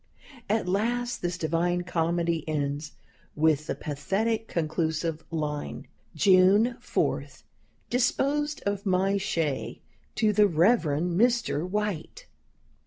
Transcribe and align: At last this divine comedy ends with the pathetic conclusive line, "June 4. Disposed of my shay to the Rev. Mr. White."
At 0.49 0.67
last 0.67 1.21
this 1.21 1.37
divine 1.37 1.83
comedy 1.83 2.43
ends 2.49 2.93
with 3.35 3.67
the 3.67 3.75
pathetic 3.75 4.47
conclusive 4.47 5.23
line, 5.29 5.85
"June 6.15 6.75
4. 6.79 7.25
Disposed 7.91 8.63
of 8.65 8.83
my 8.83 9.17
shay 9.17 9.79
to 10.15 10.33
the 10.33 10.47
Rev. 10.47 10.81
Mr. 10.85 11.69
White." 11.69 12.25